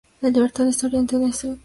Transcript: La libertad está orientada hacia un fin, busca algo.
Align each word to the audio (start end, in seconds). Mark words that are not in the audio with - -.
La 0.23 0.29
libertad 0.31 0.67
está 0.67 0.87
orientada 0.87 1.27
hacia 1.27 1.27
un 1.27 1.29
fin, 1.29 1.29
busca 1.29 1.47
algo. 1.49 1.59